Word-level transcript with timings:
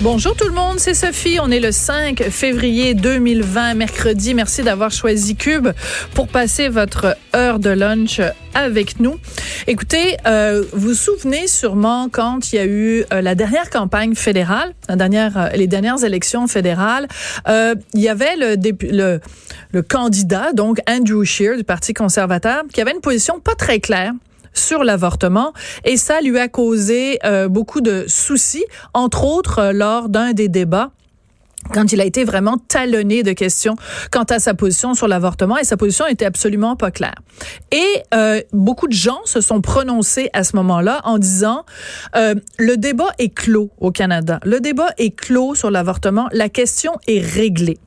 Bonjour 0.00 0.34
tout 0.36 0.48
le 0.48 0.54
monde, 0.54 0.80
c'est 0.80 0.92
Sophie. 0.92 1.38
On 1.40 1.50
est 1.52 1.60
le 1.60 1.70
5 1.70 2.24
février 2.24 2.94
2020, 2.94 3.74
mercredi. 3.74 4.34
Merci 4.34 4.62
d'avoir 4.62 4.90
choisi 4.90 5.36
Cube 5.36 5.68
pour 6.14 6.26
passer 6.26 6.68
votre 6.68 7.16
heure 7.34 7.60
de 7.60 7.70
lunch 7.70 8.20
avec 8.54 8.98
nous. 8.98 9.16
Écoutez, 9.68 10.16
euh, 10.26 10.64
vous 10.72 10.88
vous 10.88 10.94
souvenez 10.94 11.46
sûrement 11.46 12.08
quand 12.10 12.52
il 12.52 12.56
y 12.56 12.58
a 12.58 12.66
eu 12.66 13.04
euh, 13.12 13.22
la 13.22 13.36
dernière 13.36 13.70
campagne 13.70 14.16
fédérale, 14.16 14.74
la 14.88 14.96
dernière, 14.96 15.38
euh, 15.38 15.48
les 15.50 15.68
dernières 15.68 16.02
élections 16.04 16.48
fédérales, 16.48 17.06
euh, 17.48 17.76
il 17.94 18.00
y 18.00 18.08
avait 18.08 18.36
le, 18.36 18.56
le, 18.90 19.20
le 19.70 19.82
candidat, 19.82 20.52
donc 20.52 20.80
Andrew 20.88 21.24
Scheer 21.24 21.56
du 21.56 21.64
Parti 21.64 21.94
conservateur, 21.94 22.64
qui 22.72 22.80
avait 22.80 22.92
une 22.92 23.00
position 23.00 23.38
pas 23.38 23.54
très 23.54 23.78
claire 23.78 24.12
sur 24.54 24.84
l'avortement 24.84 25.52
et 25.84 25.96
ça 25.96 26.20
lui 26.20 26.38
a 26.38 26.48
causé 26.48 27.18
euh, 27.24 27.48
beaucoup 27.48 27.80
de 27.80 28.04
soucis, 28.08 28.64
entre 28.94 29.24
autres 29.24 29.58
euh, 29.58 29.72
lors 29.72 30.08
d'un 30.08 30.32
des 30.32 30.48
débats 30.48 30.90
quand 31.72 31.92
il 31.92 32.00
a 32.00 32.04
été 32.04 32.24
vraiment 32.24 32.58
talonné 32.58 33.22
de 33.22 33.32
questions 33.32 33.76
quant 34.10 34.24
à 34.24 34.38
sa 34.38 34.54
position 34.54 34.94
sur 34.94 35.08
l'avortement 35.08 35.56
et 35.56 35.64
sa 35.64 35.76
position 35.76 36.06
était 36.06 36.24
absolument 36.24 36.76
pas 36.76 36.90
claire. 36.90 37.14
Et 37.72 38.02
euh, 38.14 38.40
beaucoup 38.52 38.86
de 38.86 38.92
gens 38.92 39.20
se 39.24 39.40
sont 39.40 39.60
prononcés 39.60 40.30
à 40.32 40.44
ce 40.44 40.56
moment-là 40.56 41.00
en 41.04 41.18
disant 41.18 41.64
euh, 42.16 42.34
le 42.58 42.76
débat 42.76 43.10
est 43.18 43.34
clos 43.34 43.70
au 43.78 43.90
Canada. 43.90 44.40
Le 44.44 44.60
débat 44.60 44.90
est 44.98 45.14
clos 45.14 45.54
sur 45.54 45.70
l'avortement. 45.70 46.28
La 46.32 46.48
question 46.48 46.92
est 47.06 47.20
réglée. 47.20 47.78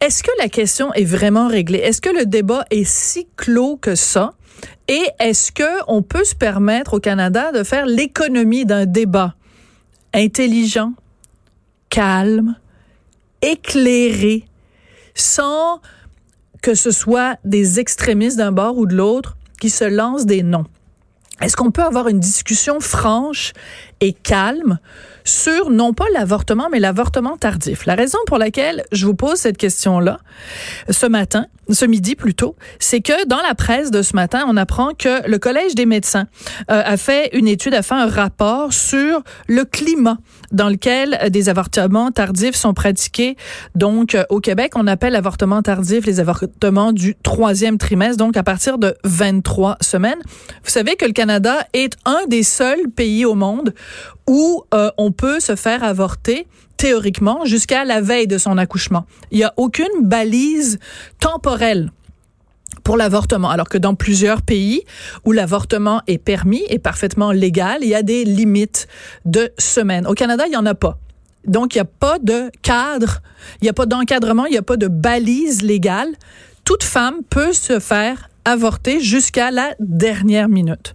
Est-ce 0.00 0.22
que 0.22 0.30
la 0.38 0.48
question 0.48 0.92
est 0.92 1.04
vraiment 1.04 1.48
réglée? 1.48 1.78
Est-ce 1.78 2.02
que 2.02 2.10
le 2.10 2.26
débat 2.26 2.64
est 2.70 2.84
si 2.84 3.26
clos 3.36 3.76
que 3.76 3.94
ça? 3.94 4.34
Et 4.88 5.04
est-ce 5.18 5.52
que 5.52 5.82
on 5.88 6.02
peut 6.02 6.24
se 6.24 6.34
permettre 6.34 6.94
au 6.94 7.00
Canada 7.00 7.50
de 7.50 7.62
faire 7.62 7.86
l'économie 7.86 8.66
d'un 8.66 8.86
débat 8.86 9.34
intelligent, 10.12 10.92
calme, 11.88 12.56
éclairé, 13.42 14.44
sans 15.14 15.80
que 16.62 16.74
ce 16.74 16.90
soit 16.90 17.38
des 17.44 17.80
extrémistes 17.80 18.36
d'un 18.36 18.52
bord 18.52 18.76
ou 18.76 18.86
de 18.86 18.94
l'autre 18.94 19.36
qui 19.60 19.70
se 19.70 19.84
lancent 19.84 20.26
des 20.26 20.42
noms? 20.42 20.66
Est-ce 21.40 21.56
qu'on 21.56 21.70
peut 21.70 21.82
avoir 21.82 22.08
une 22.08 22.20
discussion 22.20 22.80
franche 22.80 23.52
et 24.00 24.12
calme 24.12 24.78
sur 25.24 25.70
non 25.70 25.92
pas 25.92 26.04
l'avortement, 26.12 26.68
mais 26.70 26.78
l'avortement 26.78 27.36
tardif. 27.36 27.86
La 27.86 27.94
raison 27.94 28.18
pour 28.26 28.38
laquelle 28.38 28.84
je 28.92 29.06
vous 29.06 29.14
pose 29.14 29.36
cette 29.36 29.56
question-là 29.56 30.18
ce 30.88 31.06
matin, 31.06 31.46
ce 31.70 31.84
midi 31.84 32.14
plutôt, 32.14 32.54
c'est 32.78 33.00
que 33.00 33.26
dans 33.26 33.40
la 33.42 33.54
presse 33.54 33.90
de 33.90 34.02
ce 34.02 34.14
matin, 34.14 34.44
on 34.48 34.56
apprend 34.56 34.92
que 34.94 35.28
le 35.28 35.38
Collège 35.38 35.74
des 35.74 35.86
médecins 35.86 36.26
euh, 36.70 36.82
a 36.84 36.96
fait 36.96 37.30
une 37.32 37.48
étude, 37.48 37.74
a 37.74 37.82
fait 37.82 37.94
un 37.94 38.06
rapport 38.06 38.72
sur 38.72 39.22
le 39.48 39.64
climat 39.64 40.18
dans 40.52 40.68
lequel 40.68 41.18
des 41.30 41.48
avortements 41.48 42.12
tardifs 42.12 42.54
sont 42.54 42.72
pratiqués. 42.72 43.36
Donc, 43.74 44.14
euh, 44.14 44.22
au 44.30 44.40
Québec, 44.40 44.72
on 44.76 44.86
appelle 44.86 45.14
l'avortement 45.14 45.60
tardif 45.62 46.06
les 46.06 46.20
avortements 46.20 46.92
du 46.92 47.16
troisième 47.22 47.78
trimestre, 47.78 48.18
donc 48.18 48.36
à 48.36 48.44
partir 48.44 48.78
de 48.78 48.94
23 49.02 49.78
semaines. 49.80 50.20
Vous 50.64 50.70
savez 50.70 50.94
que 50.94 51.04
le 51.04 51.12
Canada 51.12 51.66
est 51.72 51.96
un 52.04 52.26
des 52.28 52.44
seuls 52.44 52.88
pays 52.94 53.24
au 53.24 53.34
monde 53.34 53.74
où 54.26 54.64
euh, 54.74 54.90
on 54.98 55.12
peut 55.12 55.40
se 55.40 55.56
faire 55.56 55.82
avorter 55.84 56.46
théoriquement 56.76 57.44
jusqu'à 57.44 57.84
la 57.84 58.00
veille 58.00 58.26
de 58.26 58.38
son 58.38 58.58
accouchement. 58.58 59.06
Il 59.30 59.38
n'y 59.38 59.44
a 59.44 59.54
aucune 59.56 60.02
balise 60.02 60.78
temporelle 61.20 61.90
pour 62.84 62.96
l'avortement, 62.96 63.50
alors 63.50 63.68
que 63.68 63.78
dans 63.78 63.94
plusieurs 63.94 64.42
pays 64.42 64.84
où 65.24 65.32
l'avortement 65.32 66.02
est 66.06 66.18
permis 66.18 66.62
et 66.68 66.78
parfaitement 66.78 67.32
légal, 67.32 67.78
il 67.82 67.88
y 67.88 67.94
a 67.94 68.02
des 68.02 68.24
limites 68.24 68.86
de 69.24 69.50
semaines. 69.58 70.06
Au 70.06 70.14
Canada, 70.14 70.44
il 70.46 70.50
n'y 70.50 70.56
en 70.56 70.66
a 70.66 70.74
pas. 70.74 70.98
Donc, 71.46 71.74
il 71.74 71.78
n'y 71.78 71.82
a 71.82 71.84
pas 71.86 72.18
de 72.18 72.50
cadre, 72.62 73.20
il 73.60 73.64
n'y 73.64 73.68
a 73.68 73.72
pas 73.72 73.86
d'encadrement, 73.86 74.46
il 74.46 74.52
n'y 74.52 74.58
a 74.58 74.62
pas 74.62 74.76
de 74.76 74.88
balise 74.88 75.62
légale. 75.62 76.10
Toute 76.64 76.84
femme 76.84 77.22
peut 77.28 77.52
se 77.52 77.78
faire 77.80 78.28
avorter 78.44 79.00
jusqu'à 79.00 79.50
la 79.50 79.74
dernière 79.80 80.48
minute. 80.48 80.94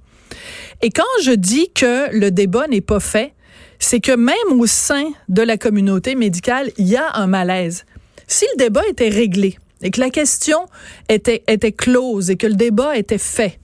Et 0.82 0.90
quand 0.90 1.04
je 1.24 1.32
dis 1.32 1.70
que 1.74 2.16
le 2.16 2.32
débat 2.32 2.68
n'est 2.68 2.82
pas 2.82 3.00
fait, 3.00 3.34
c'est 3.80 4.00
que 4.00 4.16
même 4.16 4.60
au 4.60 4.68
sein 4.68 5.06
de 5.28 5.42
la 5.42 5.58
communauté 5.58 6.16
médicale, 6.16 6.72
il 6.78 6.88
y 6.88 6.96
a 6.96 7.16
un 7.16 7.28
malaise. 7.28 7.86
Si 8.28 8.46
le 8.54 8.58
débat 8.58 8.88
était 8.88 9.10
réglé 9.10 9.58
et 9.82 9.90
que 9.92 10.00
la 10.00 10.10
question 10.10 10.68
était, 11.10 11.42
close 11.72 12.30
et 12.30 12.38
que 12.38 12.48
le 12.48 12.54
débat 12.54 12.96
était 12.96 13.18
fait, 13.18 13.60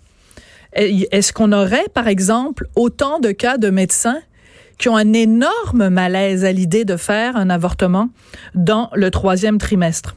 est-ce 0.73 1.31
qu'on 1.31 1.51
aurait, 1.51 1.85
par 1.93 2.07
exemple, 2.07 2.67
autant 2.75 3.19
de 3.19 3.31
cas 3.31 3.57
de 3.57 3.69
médecins 3.69 4.19
qui 4.77 4.89
ont 4.89 4.97
un 4.97 5.13
énorme 5.13 5.89
malaise 5.89 6.45
à 6.45 6.51
l'idée 6.51 6.85
de 6.85 6.97
faire 6.97 7.35
un 7.37 7.49
avortement 7.49 8.09
dans 8.55 8.89
le 8.93 9.09
troisième 9.11 9.59
trimestre? 9.59 10.16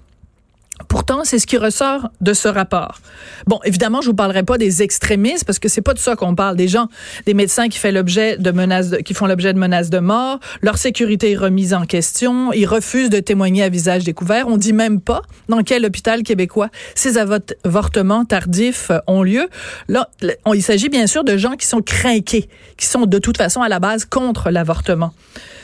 Pourtant, 0.88 1.22
c'est 1.24 1.38
ce 1.38 1.46
qui 1.46 1.56
ressort 1.56 2.10
de 2.20 2.32
ce 2.32 2.48
rapport. 2.48 2.98
Bon, 3.46 3.60
évidemment, 3.64 4.00
je 4.00 4.06
vous 4.06 4.14
parlerai 4.14 4.42
pas 4.42 4.58
des 4.58 4.82
extrémistes 4.82 5.44
parce 5.44 5.58
que 5.58 5.68
c'est 5.68 5.82
pas 5.82 5.94
de 5.94 5.98
ça 5.98 6.16
qu'on 6.16 6.34
parle. 6.34 6.56
Des 6.56 6.68
gens, 6.68 6.88
des 7.26 7.34
médecins 7.34 7.68
qui 7.68 7.78
font 7.78 7.90
l'objet 7.90 8.36
de 8.36 8.50
menaces, 8.50 8.94
qui 9.04 9.14
font 9.14 9.26
l'objet 9.26 9.52
de 9.52 9.58
menaces 9.58 9.90
de 9.90 9.98
mort, 9.98 10.40
leur 10.62 10.78
sécurité 10.78 11.32
est 11.32 11.36
remise 11.36 11.74
en 11.74 11.84
question, 11.84 12.52
ils 12.52 12.66
refusent 12.66 13.10
de 13.10 13.20
témoigner 13.20 13.62
à 13.62 13.68
visage 13.68 14.04
découvert. 14.04 14.48
On 14.48 14.56
dit 14.56 14.72
même 14.72 15.00
pas 15.00 15.22
dans 15.48 15.62
quel 15.62 15.84
hôpital 15.84 16.22
québécois 16.22 16.68
ces 16.94 17.18
avortements 17.18 18.24
tardifs 18.24 18.90
ont 19.06 19.22
lieu. 19.22 19.48
Là, 19.88 20.08
il 20.54 20.62
s'agit 20.62 20.88
bien 20.88 21.06
sûr 21.06 21.24
de 21.24 21.36
gens 21.36 21.56
qui 21.56 21.66
sont 21.66 21.82
craqués, 21.82 22.48
qui 22.76 22.86
sont 22.86 23.06
de 23.06 23.18
toute 23.18 23.36
façon 23.36 23.62
à 23.62 23.68
la 23.68 23.80
base 23.80 24.04
contre 24.04 24.50
l'avortement. 24.50 25.12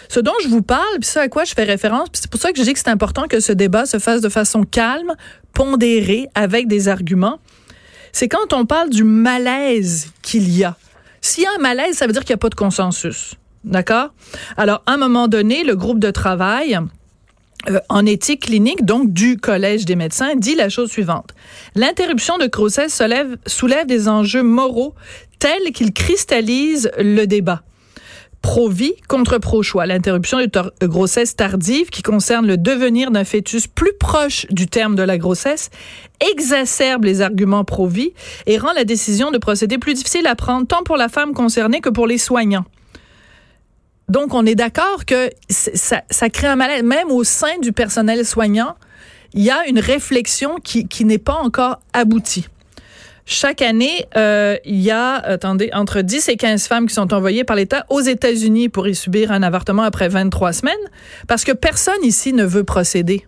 Ce 0.08 0.20
dont 0.20 0.34
je 0.42 0.48
vous 0.48 0.62
parle, 0.62 0.98
puis 1.00 1.08
ce 1.08 1.18
à 1.18 1.28
quoi 1.28 1.44
je 1.44 1.54
fais 1.54 1.64
référence, 1.64 2.08
c'est 2.12 2.30
pour 2.30 2.40
ça 2.40 2.52
que 2.52 2.58
je 2.58 2.64
dis 2.64 2.72
que 2.72 2.78
c'est 2.78 2.88
important 2.88 3.26
que 3.28 3.40
ce 3.40 3.52
débat 3.52 3.86
se 3.86 3.98
fasse 3.98 4.20
de 4.20 4.28
façon 4.28 4.62
calme, 4.62 5.14
pondérée, 5.52 6.28
avec 6.34 6.68
des 6.68 6.88
arguments, 6.88 7.40
c'est 8.12 8.28
quand 8.28 8.52
on 8.52 8.64
parle 8.64 8.90
du 8.90 9.04
malaise 9.04 10.12
qu'il 10.22 10.50
y 10.50 10.64
a. 10.64 10.76
S'il 11.20 11.44
y 11.44 11.46
a 11.46 11.50
un 11.56 11.60
malaise, 11.60 11.96
ça 11.96 12.06
veut 12.06 12.12
dire 12.12 12.24
qu'il 12.24 12.32
n'y 12.32 12.38
a 12.38 12.38
pas 12.38 12.48
de 12.48 12.54
consensus. 12.54 13.34
D'accord? 13.64 14.10
Alors, 14.56 14.82
à 14.86 14.92
un 14.92 14.96
moment 14.96 15.28
donné, 15.28 15.64
le 15.64 15.74
groupe 15.74 15.98
de 15.98 16.10
travail 16.10 16.78
euh, 17.68 17.80
en 17.88 18.06
éthique 18.06 18.42
clinique, 18.44 18.84
donc 18.84 19.12
du 19.12 19.38
Collège 19.38 19.84
des 19.84 19.96
médecins, 19.96 20.36
dit 20.36 20.54
la 20.54 20.68
chose 20.68 20.90
suivante. 20.90 21.34
L'interruption 21.74 22.38
de 22.38 22.46
grossesse 22.46 22.96
soulève, 22.96 23.36
soulève 23.46 23.86
des 23.86 24.08
enjeux 24.08 24.42
moraux 24.42 24.94
tels 25.38 25.72
qu'ils 25.72 25.92
cristallisent 25.92 26.90
le 26.98 27.26
débat 27.26 27.62
pro-vie 28.42 28.94
contre 29.08 29.38
pro-choix. 29.38 29.86
L'interruption 29.86 30.38
de 30.38 30.86
grossesse 30.86 31.36
tardive 31.36 31.90
qui 31.90 32.02
concerne 32.02 32.46
le 32.46 32.56
devenir 32.56 33.10
d'un 33.10 33.24
fœtus 33.24 33.66
plus 33.66 33.92
proche 33.98 34.46
du 34.50 34.66
terme 34.66 34.94
de 34.94 35.02
la 35.02 35.18
grossesse 35.18 35.70
exacerbe 36.20 37.04
les 37.04 37.20
arguments 37.20 37.64
pro-vie 37.64 38.12
et 38.46 38.58
rend 38.58 38.72
la 38.72 38.84
décision 38.84 39.30
de 39.30 39.38
procéder 39.38 39.78
plus 39.78 39.94
difficile 39.94 40.26
à 40.26 40.34
prendre 40.34 40.66
tant 40.66 40.82
pour 40.82 40.96
la 40.96 41.08
femme 41.08 41.32
concernée 41.32 41.80
que 41.80 41.90
pour 41.90 42.06
les 42.06 42.18
soignants. 42.18 42.64
Donc, 44.08 44.34
on 44.34 44.46
est 44.46 44.54
d'accord 44.54 45.04
que 45.04 45.30
ça, 45.48 46.30
crée 46.30 46.46
un 46.46 46.56
malaise. 46.56 46.84
Même 46.84 47.10
au 47.10 47.24
sein 47.24 47.58
du 47.60 47.72
personnel 47.72 48.24
soignant, 48.24 48.76
il 49.34 49.42
y 49.42 49.50
a 49.50 49.66
une 49.66 49.80
réflexion 49.80 50.56
qui 50.62 51.04
n'est 51.04 51.18
pas 51.18 51.34
encore 51.34 51.80
aboutie. 51.92 52.46
Chaque 53.28 53.60
année, 53.60 54.06
euh, 54.16 54.56
il 54.64 54.80
y 54.80 54.92
a, 54.92 55.14
attendez, 55.14 55.70
entre 55.72 56.00
10 56.00 56.28
et 56.28 56.36
15 56.36 56.68
femmes 56.68 56.86
qui 56.86 56.94
sont 56.94 57.12
envoyées 57.12 57.42
par 57.42 57.56
l'État 57.56 57.84
aux 57.90 58.00
États-Unis 58.00 58.68
pour 58.68 58.86
y 58.86 58.94
subir 58.94 59.32
un 59.32 59.42
avortement 59.42 59.82
après 59.82 60.08
23 60.08 60.52
semaines, 60.52 60.74
parce 61.26 61.42
que 61.42 61.50
personne 61.50 62.04
ici 62.04 62.32
ne 62.32 62.44
veut 62.44 62.62
procéder. 62.62 63.26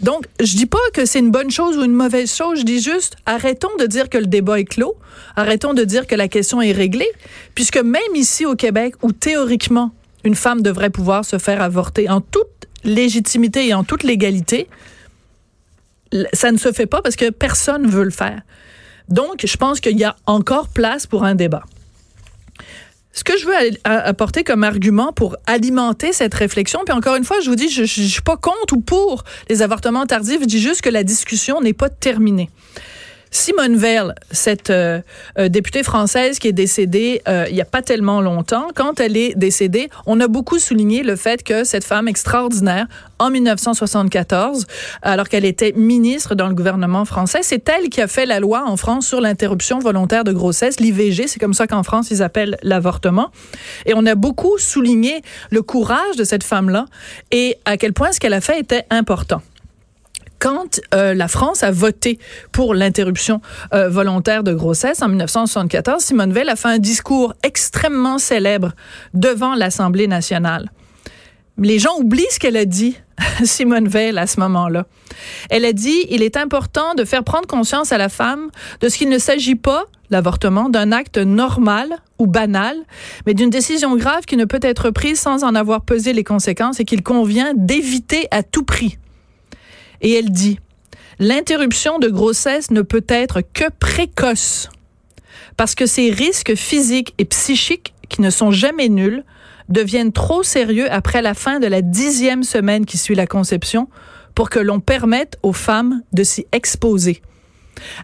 Donc, 0.00 0.26
je 0.38 0.56
dis 0.56 0.66
pas 0.66 0.78
que 0.94 1.04
c'est 1.04 1.18
une 1.18 1.32
bonne 1.32 1.50
chose 1.50 1.76
ou 1.76 1.82
une 1.82 1.94
mauvaise 1.94 2.32
chose, 2.32 2.60
je 2.60 2.64
dis 2.64 2.80
juste 2.80 3.16
arrêtons 3.26 3.74
de 3.80 3.86
dire 3.86 4.08
que 4.08 4.18
le 4.18 4.26
débat 4.26 4.60
est 4.60 4.64
clos, 4.64 4.96
arrêtons 5.34 5.74
de 5.74 5.82
dire 5.82 6.06
que 6.06 6.14
la 6.14 6.28
question 6.28 6.62
est 6.62 6.70
réglée, 6.70 7.10
puisque 7.56 7.78
même 7.78 8.14
ici 8.14 8.46
au 8.46 8.54
Québec, 8.54 8.94
où 9.02 9.10
théoriquement 9.10 9.90
une 10.22 10.36
femme 10.36 10.62
devrait 10.62 10.90
pouvoir 10.90 11.24
se 11.24 11.38
faire 11.38 11.60
avorter 11.60 12.08
en 12.08 12.20
toute 12.20 12.46
légitimité 12.84 13.66
et 13.66 13.74
en 13.74 13.82
toute 13.82 14.04
légalité, 14.04 14.68
ça 16.32 16.52
ne 16.52 16.56
se 16.56 16.70
fait 16.70 16.86
pas 16.86 17.02
parce 17.02 17.16
que 17.16 17.30
personne 17.30 17.88
veut 17.88 18.04
le 18.04 18.10
faire. 18.10 18.42
Donc, 19.08 19.44
je 19.46 19.56
pense 19.56 19.80
qu'il 19.80 19.98
y 19.98 20.04
a 20.04 20.16
encore 20.26 20.68
place 20.68 21.06
pour 21.06 21.24
un 21.24 21.34
débat. 21.34 21.62
Ce 23.12 23.24
que 23.24 23.36
je 23.36 23.46
veux 23.46 23.54
apporter 23.84 24.44
comme 24.44 24.62
argument 24.62 25.12
pour 25.12 25.36
alimenter 25.46 26.12
cette 26.12 26.34
réflexion, 26.34 26.82
puis 26.84 26.94
encore 26.94 27.16
une 27.16 27.24
fois, 27.24 27.40
je 27.40 27.50
vous 27.50 27.56
dis, 27.56 27.68
je, 27.68 27.82
ne 27.82 27.86
suis 27.86 28.22
pas 28.22 28.36
contre 28.36 28.74
ou 28.74 28.80
pour 28.80 29.24
les 29.48 29.62
avortements 29.62 30.06
tardifs, 30.06 30.40
je 30.42 30.46
dis 30.46 30.60
juste 30.60 30.82
que 30.82 30.90
la 30.90 31.02
discussion 31.02 31.60
n'est 31.60 31.72
pas 31.72 31.88
terminée. 31.88 32.48
Simone 33.30 33.76
Veil, 33.76 34.12
cette 34.30 34.70
euh, 34.70 35.00
euh, 35.38 35.48
députée 35.48 35.82
française 35.82 36.38
qui 36.38 36.48
est 36.48 36.52
décédée 36.52 37.22
euh, 37.28 37.46
il 37.48 37.54
n'y 37.54 37.60
a 37.60 37.66
pas 37.66 37.82
tellement 37.82 38.20
longtemps, 38.20 38.68
quand 38.74 39.00
elle 39.00 39.16
est 39.16 39.34
décédée, 39.36 39.88
on 40.06 40.20
a 40.20 40.28
beaucoup 40.28 40.58
souligné 40.58 41.02
le 41.02 41.16
fait 41.16 41.42
que 41.42 41.64
cette 41.64 41.84
femme 41.84 42.08
extraordinaire, 42.08 42.86
en 43.18 43.30
1974, 43.30 44.66
alors 45.02 45.28
qu'elle 45.28 45.44
était 45.44 45.72
ministre 45.76 46.34
dans 46.34 46.46
le 46.46 46.54
gouvernement 46.54 47.04
français, 47.04 47.40
c'est 47.42 47.68
elle 47.68 47.88
qui 47.88 48.00
a 48.00 48.06
fait 48.06 48.26
la 48.26 48.38
loi 48.38 48.64
en 48.66 48.76
France 48.76 49.06
sur 49.08 49.20
l'interruption 49.20 49.78
volontaire 49.80 50.24
de 50.24 50.32
grossesse, 50.32 50.78
l'IVG, 50.80 51.26
c'est 51.26 51.40
comme 51.40 51.54
ça 51.54 51.66
qu'en 51.66 51.82
France 51.82 52.10
ils 52.10 52.22
appellent 52.22 52.56
l'avortement. 52.62 53.30
Et 53.86 53.92
on 53.94 54.06
a 54.06 54.14
beaucoup 54.14 54.56
souligné 54.58 55.22
le 55.50 55.62
courage 55.62 56.16
de 56.16 56.24
cette 56.24 56.44
femme-là 56.44 56.86
et 57.30 57.56
à 57.64 57.76
quel 57.76 57.92
point 57.92 58.12
ce 58.12 58.20
qu'elle 58.20 58.34
a 58.34 58.40
fait 58.40 58.60
était 58.60 58.84
important 58.90 59.42
quand 60.38 60.80
euh, 60.94 61.14
la 61.14 61.28
France 61.28 61.62
a 61.62 61.70
voté 61.70 62.18
pour 62.52 62.74
l'interruption 62.74 63.40
euh, 63.72 63.88
volontaire 63.88 64.42
de 64.42 64.52
grossesse 64.52 65.02
en 65.02 65.08
1974, 65.08 66.02
Simone 66.02 66.32
Veil 66.32 66.48
a 66.48 66.56
fait 66.56 66.68
un 66.68 66.78
discours 66.78 67.34
extrêmement 67.42 68.18
célèbre 68.18 68.72
devant 69.14 69.54
l'Assemblée 69.54 70.06
nationale. 70.06 70.70
Les 71.60 71.78
gens 71.78 71.98
oublient 71.98 72.26
ce 72.30 72.38
qu'elle 72.38 72.56
a 72.56 72.64
dit, 72.64 72.96
Simone 73.44 73.88
Veil, 73.88 74.16
à 74.16 74.26
ce 74.26 74.38
moment-là. 74.40 74.86
Elle 75.50 75.64
a 75.64 75.72
dit, 75.72 76.06
il 76.10 76.22
est 76.22 76.36
important 76.36 76.94
de 76.94 77.04
faire 77.04 77.24
prendre 77.24 77.46
conscience 77.46 77.92
à 77.92 77.98
la 77.98 78.08
femme 78.08 78.50
de 78.80 78.88
ce 78.88 78.96
qu'il 78.96 79.08
ne 79.08 79.18
s'agit 79.18 79.56
pas, 79.56 79.84
l'avortement, 80.10 80.68
d'un 80.68 80.92
acte 80.92 81.18
normal 81.18 81.88
ou 82.18 82.26
banal, 82.26 82.76
mais 83.26 83.34
d'une 83.34 83.50
décision 83.50 83.96
grave 83.96 84.24
qui 84.24 84.36
ne 84.36 84.44
peut 84.44 84.60
être 84.62 84.90
prise 84.90 85.18
sans 85.18 85.42
en 85.42 85.54
avoir 85.54 85.82
pesé 85.82 86.12
les 86.12 86.24
conséquences 86.24 86.78
et 86.80 86.84
qu'il 86.84 87.02
convient 87.02 87.52
d'éviter 87.56 88.28
à 88.30 88.42
tout 88.42 88.64
prix. 88.64 88.98
Et 90.00 90.12
elle 90.12 90.30
dit, 90.30 90.58
l'interruption 91.18 91.98
de 91.98 92.08
grossesse 92.08 92.70
ne 92.70 92.82
peut 92.82 93.04
être 93.08 93.40
que 93.40 93.68
précoce 93.78 94.68
parce 95.58 95.74
que 95.74 95.86
ces 95.86 96.10
risques 96.10 96.54
physiques 96.54 97.14
et 97.18 97.24
psychiques 97.24 97.92
qui 98.08 98.22
ne 98.22 98.30
sont 98.30 98.50
jamais 98.50 98.88
nuls 98.88 99.24
deviennent 99.68 100.12
trop 100.12 100.42
sérieux 100.42 100.90
après 100.90 101.20
la 101.20 101.34
fin 101.34 101.60
de 101.60 101.66
la 101.66 101.82
dixième 101.82 102.44
semaine 102.44 102.86
qui 102.86 102.96
suit 102.96 103.16
la 103.16 103.26
conception 103.26 103.88
pour 104.34 104.50
que 104.50 104.60
l'on 104.60 104.80
permette 104.80 105.36
aux 105.42 105.52
femmes 105.52 106.02
de 106.12 106.22
s'y 106.22 106.46
exposer. 106.52 107.22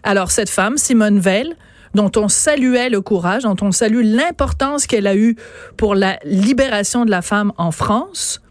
Alors 0.03 0.31
cette 0.31 0.49
femme, 0.49 0.77
Simone 0.77 1.19
Veil, 1.19 1.55
dont 1.95 2.11
on 2.17 2.27
saluait 2.27 2.89
le 2.89 3.01
courage, 3.01 3.43
dont 3.43 3.55
on 3.61 3.71
salue 3.71 4.03
l'importance 4.03 4.85
qu'elle 4.85 5.07
a 5.07 5.15
eue 5.15 5.37
pour 5.77 5.95
la 5.95 6.19
libération 6.25 7.05
de 7.05 7.09
la 7.09 7.21
femme 7.21 7.53
en 7.57 7.71
France, 7.71 8.41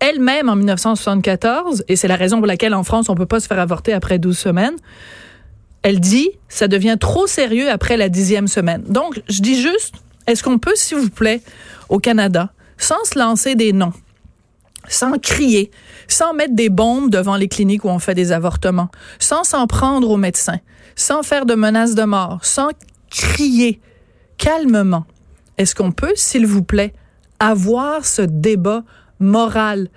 elle-même 0.00 0.48
en 0.48 0.56
1974, 0.56 1.84
et 1.88 1.96
c'est 1.96 2.08
la 2.08 2.16
raison 2.16 2.38
pour 2.38 2.46
laquelle 2.46 2.74
en 2.74 2.84
France 2.84 3.08
on 3.08 3.14
peut 3.14 3.26
pas 3.26 3.40
se 3.40 3.46
faire 3.46 3.58
avorter 3.58 3.92
après 3.92 4.18
12 4.18 4.36
semaines, 4.36 4.76
elle 5.82 6.00
dit 6.00 6.30
ça 6.48 6.68
devient 6.68 6.96
trop 6.98 7.26
sérieux 7.26 7.70
après 7.70 7.96
la 7.96 8.08
dixième 8.08 8.48
semaine. 8.48 8.82
Donc, 8.88 9.22
je 9.28 9.40
dis 9.40 9.60
juste, 9.60 9.94
est-ce 10.26 10.42
qu'on 10.42 10.58
peut, 10.58 10.74
s'il 10.74 10.98
vous 10.98 11.10
plaît, 11.10 11.40
au 11.88 11.98
Canada, 11.98 12.52
sans 12.78 13.02
se 13.04 13.18
lancer 13.18 13.54
des 13.54 13.72
noms, 13.72 13.92
sans 14.88 15.18
crier, 15.18 15.70
sans 16.08 16.34
mettre 16.34 16.54
des 16.54 16.68
bombes 16.68 17.10
devant 17.10 17.36
les 17.36 17.48
cliniques 17.48 17.84
où 17.84 17.88
on 17.88 17.98
fait 17.98 18.14
des 18.14 18.32
avortements, 18.32 18.88
sans 19.18 19.44
s'en 19.44 19.66
prendre 19.66 20.10
aux 20.10 20.16
médecins, 20.16 20.58
sans 20.94 21.22
faire 21.22 21.46
de 21.46 21.54
menaces 21.54 21.94
de 21.94 22.04
mort, 22.04 22.40
sans 22.42 22.68
crier 23.10 23.80
calmement, 24.38 25.06
est-ce 25.58 25.74
qu'on 25.74 25.92
peut, 25.92 26.12
s'il 26.16 26.46
vous 26.46 26.62
plaît, 26.62 26.92
avoir 27.38 28.04
ce 28.04 28.22
débat 28.22 28.82
moral, 29.20 29.88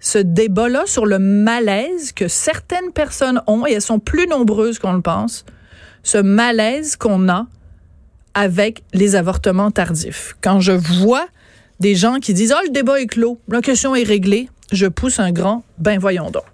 ce 0.00 0.18
débat-là 0.18 0.82
sur 0.86 1.06
le 1.06 1.18
malaise 1.18 2.12
que 2.12 2.28
certaines 2.28 2.92
personnes 2.92 3.40
ont, 3.46 3.66
et 3.66 3.72
elles 3.72 3.82
sont 3.82 4.00
plus 4.00 4.26
nombreuses 4.26 4.78
qu'on 4.78 4.92
le 4.92 5.00
pense, 5.00 5.44
ce 6.02 6.18
malaise 6.18 6.96
qu'on 6.96 7.28
a 7.28 7.46
avec 8.34 8.82
les 8.92 9.14
avortements 9.14 9.70
tardifs. 9.70 10.34
Quand 10.40 10.60
je 10.60 10.72
vois 10.72 11.26
des 11.80 11.94
gens 11.94 12.18
qui 12.18 12.34
disent, 12.34 12.54
oh, 12.56 12.62
le 12.64 12.72
débat 12.72 13.00
est 13.00 13.06
clos, 13.06 13.40
la 13.48 13.60
question 13.60 13.94
est 13.94 14.02
réglée, 14.02 14.48
je 14.72 14.86
pousse 14.86 15.20
un 15.20 15.32
grand, 15.32 15.64
ben 15.78 15.98
voyons 15.98 16.30
donc. 16.30 16.44